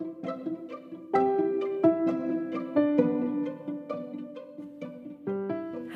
[0.00, 0.04] は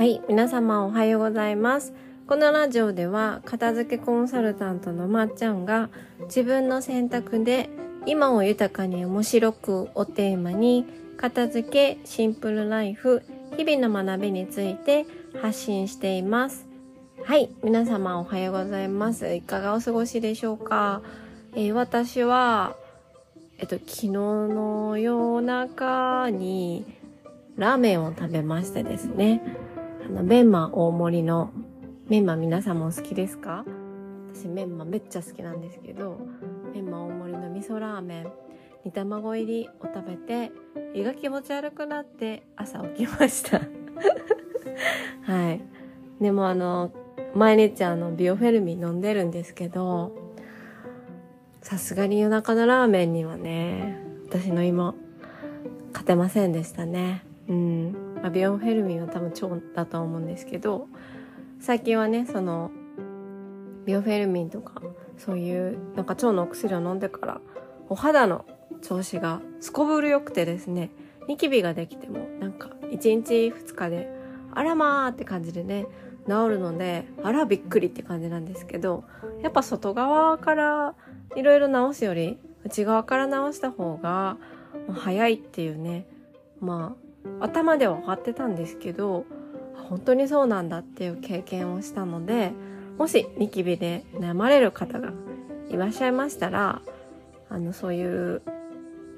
[0.04, 1.94] い、皆様おはようございます。
[2.26, 5.88] このラジオでは片付けコンサルタントのまっちゃんが
[6.22, 7.70] 自分の選択で
[8.04, 10.84] 今を豊かに面白くをテーマに
[11.16, 13.22] 片付けシンプルライフ
[13.56, 15.06] 日々の学びについて
[15.40, 16.66] 発信しています。
[17.22, 19.32] はい、皆様おはようございます。
[19.32, 21.02] いかがお過ごしでしょうか、
[21.54, 22.74] えー、私は、
[23.62, 26.84] えっと、昨日の夜中に
[27.54, 29.40] ラーメンを食べましてですね、
[30.04, 31.52] あの、メンマ大盛りの、
[32.08, 33.64] メンマ皆さんも好きですか？
[34.34, 36.18] 私メンマめっちゃ好きなんですけど、
[36.74, 38.32] メンマ大盛りの味噌ラーメン、
[38.84, 40.50] 煮卵入りを食べて、
[40.92, 43.60] 胃が気持ち悪くなって朝起きました。
[45.22, 45.60] はい。
[46.20, 46.90] でもあの、
[47.36, 50.31] 毎日あの、ビオフェルミン飲んでるんですけど、
[51.72, 53.96] さすがに夜中のラーメンにはね、
[54.28, 54.94] 私の今、
[55.92, 57.24] 勝てませんでしたね。
[57.48, 57.92] うん。
[58.16, 60.86] まあ、ビオンフェルミンは多分腸だと思うんですけど、
[61.60, 62.70] 最近はね、その、
[63.86, 64.82] ビオフェルミンとか、
[65.16, 67.40] そういうなんか腸のお薬を飲んでから、
[67.88, 68.44] お肌の
[68.82, 70.90] 調子がすこぶる良くてですね、
[71.26, 74.10] ニキビができてもなんか1日2日で、
[74.52, 75.86] あらまーって感じでね、
[76.28, 79.04] 治るので、あらびっくりって感じなんですけど、
[79.42, 80.94] やっぱ外側から
[81.36, 84.36] いろいろ治すより、内側から治した方が
[84.92, 86.06] 早いっていうね、
[86.60, 86.96] ま
[87.40, 89.24] あ、頭では分かってたんですけど、
[89.88, 92.52] 本当にそうなんだっていう経験をしたので、
[92.98, 95.12] もしニキビで悩まれる方が
[95.68, 96.82] いらっしゃいましたら、
[97.48, 98.42] あの、そういう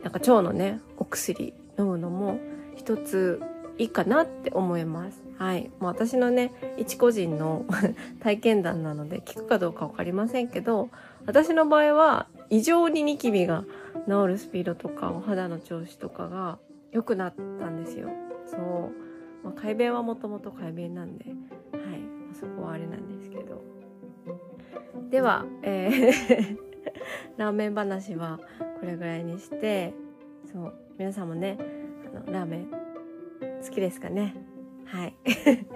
[0.03, 2.39] なんか腸のね、お薬飲むのも
[2.77, 3.41] 一つ
[3.79, 5.23] いいかなって思います。
[5.39, 5.71] はい。
[5.81, 7.65] もう私のね、一個人の
[8.21, 10.91] 体験談なので聞くかどうかわかりませんけど、
[11.27, 13.65] 私の場合は異常にニキビが
[14.09, 16.59] 治るスピードとかお肌の調子とかが
[16.93, 18.11] 良くなったんですよ。
[18.47, 18.61] そう。
[19.43, 21.35] まあ、改便はもともと改便なんで、はい。
[22.33, 23.63] そこはあれなんですけど。
[25.11, 26.65] では、えー
[27.37, 28.39] ラーメン話は
[28.81, 29.93] これぐらいにして
[30.53, 31.59] そう皆さんもね
[32.15, 32.84] あのラーメン
[33.65, 34.35] 好きですかね。
[34.87, 35.15] はい。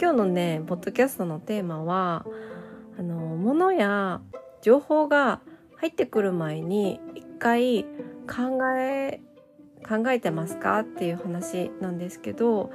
[0.00, 2.26] 今日のねポッドキャストのテーマは
[2.98, 4.20] あの物や
[4.60, 5.40] 情報が
[5.76, 7.84] 入ってくる前に一回
[8.28, 9.20] 考え
[9.88, 10.80] 考えてますか？
[10.80, 12.70] っていう話なんですけど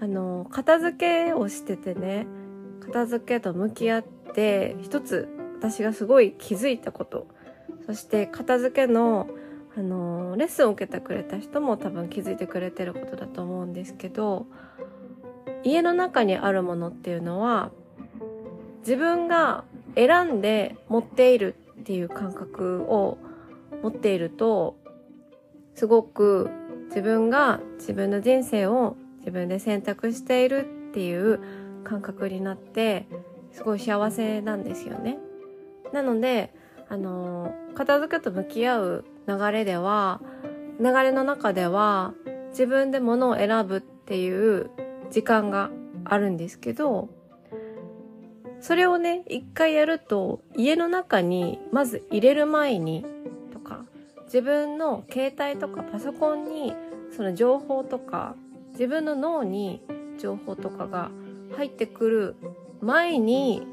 [0.00, 0.96] あの片付
[1.28, 2.26] けをしててね
[2.80, 4.04] 片付けと向き合っ
[4.34, 7.28] て一つ私がすごい気づいたこと
[7.86, 9.28] そして片付けの、
[9.76, 14.46] あの、レッスンを受けてくれた人も多分気づいてくれてることだと思うんですけど
[15.64, 17.70] 家の中にあるものっていうのは
[18.80, 19.64] 自分が
[19.96, 23.18] 選んで持っているっていう感覚を
[23.82, 24.76] 持っていると
[25.74, 26.50] すごく
[26.88, 31.40] 自分が自分の人生を自分で選択しているっていう
[31.84, 33.06] 感覚になって
[33.52, 35.18] すごい幸せなんですよね。
[35.92, 36.54] なので
[36.88, 40.20] あの片付けと向き合う流れでは
[40.80, 42.14] 流れの中では
[42.50, 44.70] 自分で物を選ぶっていう
[45.10, 45.70] 時間が
[46.04, 47.08] あるんですけど
[48.60, 53.04] それをね一回やると家の中にまず入れる前に
[53.52, 53.84] とか
[54.24, 56.74] 自分の携帯とかパソコンに
[57.14, 58.34] その情報とか
[58.72, 59.82] 自分の脳に
[60.18, 61.10] 情報とかが
[61.56, 62.36] 入ってくる
[62.80, 63.66] 前に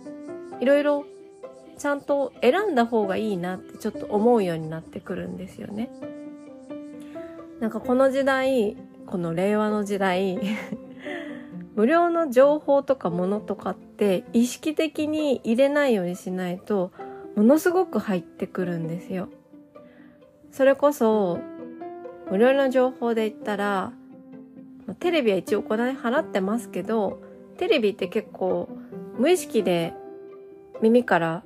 [0.59, 1.05] いろいろ
[1.83, 5.89] ちゃんと選んだ方がいいなってちょっと思うようになってくるんですよね。
[7.59, 10.39] なんかこの時代、この令和の時代
[11.75, 16.93] 無料の情報とかものとかって意識的に入れないようにしないと
[17.35, 19.27] ものすごく入ってくるんですよ。
[20.51, 21.39] それこそ
[22.31, 23.91] 無料の情報で言ったら
[25.01, 27.19] テレビは一応お金払ってますけど
[27.57, 28.69] テレビって結構
[29.17, 29.93] 無意識で
[30.81, 31.43] 耳から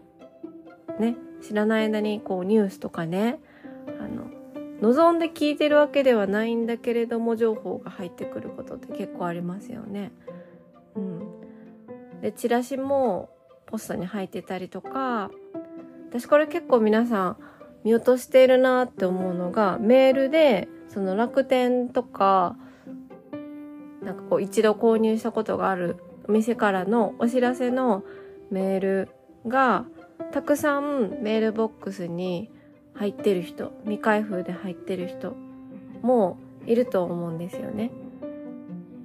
[0.99, 3.39] ね、知らない間にこうニュースとかね、
[3.99, 4.27] あの、
[4.81, 10.11] 望んで聞いてるわけではないんだけれども情報が入ってくることって結構ありますよね。
[10.95, 11.19] うん。
[12.21, 13.29] で、チラシも
[13.65, 15.31] ポストに入ってたりとか、
[16.09, 17.37] 私これ結構皆さん
[17.83, 22.55] 見落としているなって思うのが、メールで、その楽天とか、
[24.01, 25.97] なんかこう一度購入したことがある
[26.27, 28.03] お店からのお知らせの
[28.51, 29.09] メール
[29.45, 29.85] が
[30.37, 32.51] たくさんメールボックスに
[32.93, 35.35] 入ってる人、未開封で入ってる人
[36.03, 36.37] も
[36.67, 37.89] いると思うんですよね。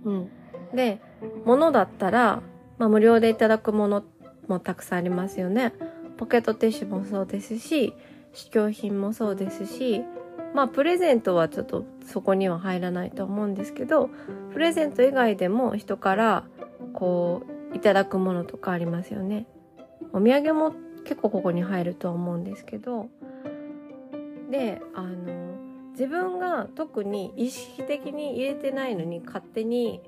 [0.05, 0.31] うん。
[0.75, 1.00] で、
[1.46, 2.43] 物だったら、
[2.76, 4.05] まあ無料でいただくもの
[4.46, 5.73] もたくさんありますよね。
[6.19, 7.94] ポケットティッシュもそうですし、
[8.35, 10.02] 試供品もそうですし、
[10.52, 14.11] まあプレゼントはちょっとそこには入らないと思うんですけど
[14.52, 16.44] プレゼント以外でも人から
[16.93, 17.43] こ
[17.73, 19.46] ういただくものとかありますよね。
[20.12, 23.08] お土産も結構ここに入るとは思うんですけど
[24.50, 25.52] であの
[25.93, 30.00] 自分が特に意識的に入れてないのに勝手に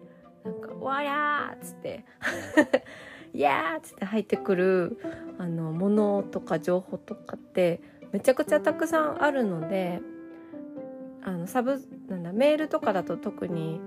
[0.44, 2.04] なんか「わやー!」っつって
[3.32, 4.98] 「いやー!」っつって入ってくる
[5.38, 7.80] あのものとか情報とかって
[8.12, 10.00] めちゃくちゃたくさんあるので
[11.22, 13.80] あのサブなんだメールとかだと特に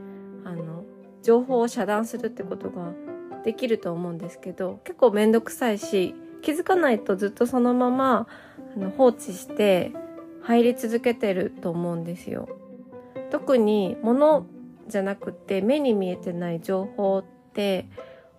[0.43, 0.85] あの
[1.21, 2.93] 情報を遮断するってことが
[3.43, 6.15] できると思うんですけど結構面倒くさいし
[6.47, 8.25] 気づかないとずっとそのまま
[8.73, 9.91] あの放置して
[10.41, 12.47] 入り続けてると思うんですよ。
[13.31, 14.45] 特に物
[14.87, 17.89] じゃなくて目に見えてない情報って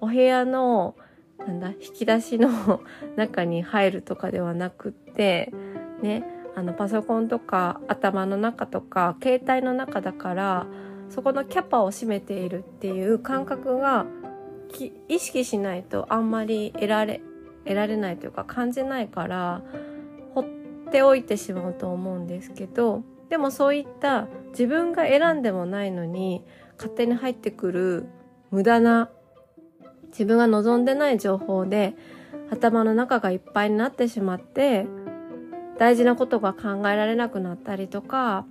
[0.00, 0.96] お部屋の
[1.36, 2.80] なんだ引き出しの
[3.16, 5.52] 中に入るとかではなくって
[6.00, 6.24] ね
[6.56, 10.66] あのパソコンとか頭の中とか携帯の中だから
[11.10, 14.06] そこのキャパを占めているっていう感覚が
[15.08, 17.20] 意識しないとあんまり得られ
[17.68, 19.62] 得られないというか感じないから
[20.34, 20.44] 放っ
[20.90, 26.44] ておいてしまうと思うんですけどでもそういった自分が選んでもないのに
[26.76, 28.06] 勝手に入ってくる
[28.50, 29.10] 無駄な
[30.06, 31.94] 自分が望んでない情報で
[32.50, 34.86] 頭の中がいっぱいになってしまって
[35.78, 38.46] 大事なことが考えられなくなったりとか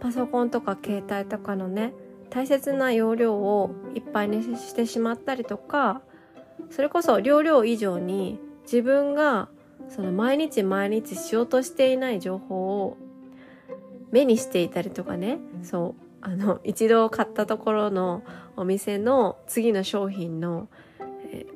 [0.00, 1.94] パソコンとか携帯とかのね
[2.28, 6.02] 大切な容量をいっぱいにしてしまったりとか
[6.70, 9.48] それこそ容量以上に自分が
[9.88, 12.96] その毎日毎日しようとしていない情報を
[14.10, 15.38] 目にしていたりとかね。
[15.62, 16.02] そう。
[16.20, 18.22] あの一度買ったところの
[18.56, 20.68] お店の次の商品の、
[21.30, 21.46] え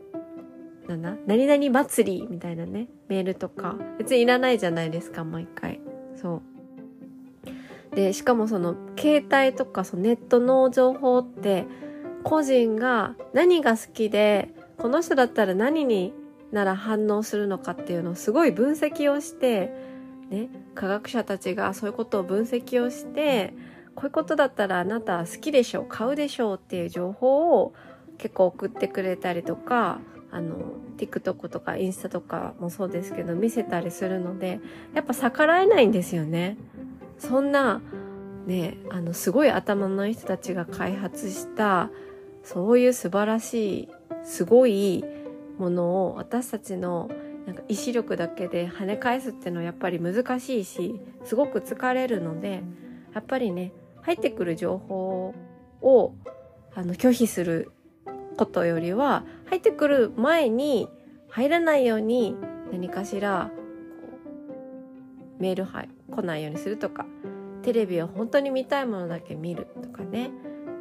[0.86, 1.16] ー、なんだ？
[1.26, 2.88] 何々祭りみたいなね。
[3.08, 3.76] メールとか。
[3.98, 5.80] 別にいらないじゃないですか毎回。
[6.14, 7.96] そう。
[7.96, 11.66] でしかもその携帯とかそのネットの情報って
[12.22, 16.12] 個人が何が好きでこの人だったら何に
[16.52, 19.72] なら反応するのかっていうのをすごい分析をして
[20.30, 23.54] ね科学者たちがそういうことを分析をして
[23.94, 27.74] こういうことだったらあなた好きでしょう買うでしょうっていう情報を
[28.18, 30.00] 結構送ってくれたりとか
[30.30, 30.56] あの
[30.96, 34.60] TikTok とかインスタとかもそうですけど見せたりするので
[34.94, 36.56] やっぱ逆らえないんですよね。
[37.18, 37.80] そんな
[38.46, 41.90] ねあのすごい頭のいい人たちが開発した
[42.42, 43.88] そういう素晴らしい
[44.24, 45.04] すごい
[45.60, 47.10] ものを私たちの
[47.46, 52.62] なんか意志力だけで跳ね返すっていうのはやっぱり難しいしすごく疲れるので
[53.14, 53.72] やっぱりね
[54.02, 55.34] 入ってくる情報
[55.82, 56.14] を
[56.74, 57.70] あの拒否する
[58.36, 60.88] ことよりは入ってくる前に
[61.28, 62.36] 入らないように
[62.72, 63.50] 何かしら
[65.38, 67.04] メール来ないようにするとか
[67.62, 70.30] テレビを本当に見たいものだけ見るとかね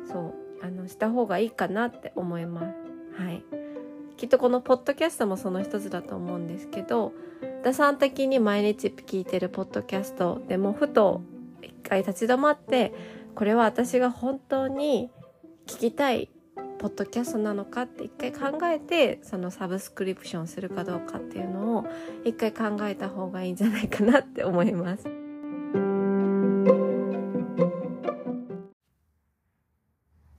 [0.10, 3.22] そうあのした方がいいかなって思います。
[3.22, 3.59] はい
[4.20, 7.14] きっとこのポッドキャストもその一つだと思うんですけど
[7.64, 11.22] 打算的に毎日聞いてるポッドキャストでもふと
[11.62, 12.94] 一回立ち止まって
[13.34, 15.10] これは私が本当に
[15.68, 16.30] 聞きたい
[16.80, 21.86] ポッドキャストなのかって一回考えてそのサブスクリプションするかどうかっていうのを
[22.26, 25.08] 一回考えた方がいいんじゃないかなって思います。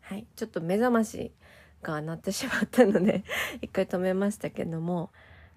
[0.02, 1.33] はい、ちょっと目覚まし
[1.82, 3.25] が鳴ってしまったので
[3.62, 5.10] 一回止めましたけども、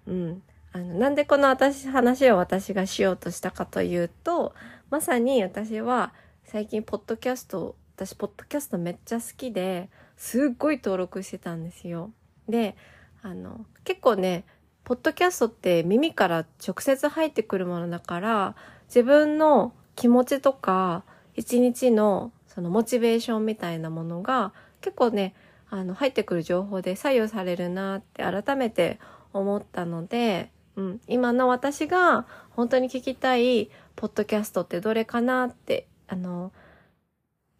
[0.06, 0.42] うん。
[0.72, 4.54] あの、なんでこの私、話を私がしようとしたかというと、
[4.90, 6.12] まさに私は
[6.44, 12.10] 最近、ポッドキャスト、私、ポッドキャストめっちゃ好きで、すっごい登録してたんですよ。
[12.48, 12.76] で、
[13.22, 14.44] あの、結構ね、
[14.84, 18.56] ポッドキャストって耳から直接入ってくるものだから、
[18.88, 21.04] 自分の気持ちとか、
[21.34, 25.34] 一日のそのモチベーションみたいなものが結構ね、
[25.70, 28.98] あの入ってくる情報で左右されるなって改めて
[29.32, 36.52] 思ったので、うん、今の私が本当に聞きたいポッドキャストってどれかなってあの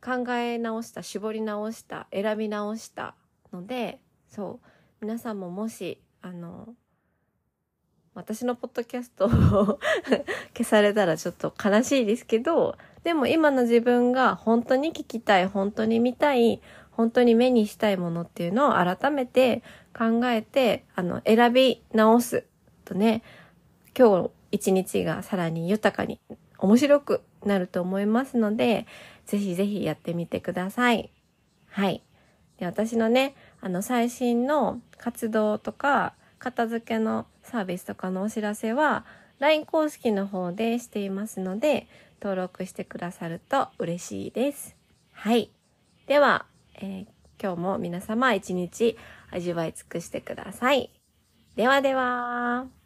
[0.04, 3.14] 考え直した絞り直した選び直した
[3.52, 4.66] のでそう
[5.00, 6.74] 皆さんももしあの
[8.14, 9.28] 私のポッドキャストを
[10.56, 16.62] 消されたらちょっと悲しいですけどでも今の自分が本当に聞きたい本当に見たい
[16.96, 19.62] 本当に目にしたいものっていうのを改めて
[19.96, 22.44] 考えて、あの、選び直す
[22.84, 23.22] とね、
[23.96, 26.20] 今日一日がさらに豊かに
[26.58, 28.86] 面白くなると思いますので、
[29.26, 31.10] ぜひぜひやってみてください。
[31.68, 32.02] はい。
[32.58, 39.04] で私のね、あの最新の活動とか、片付けのサービスとかのお知らせは、
[39.40, 41.88] LINE 公式の方でしていますので、
[42.22, 44.76] 登録してくださると嬉しいです。
[45.12, 45.50] はい。
[46.06, 47.06] では、えー、
[47.40, 48.96] 今日も皆様一日
[49.30, 50.90] 味わい尽くしてください。
[51.56, 52.83] ではでは。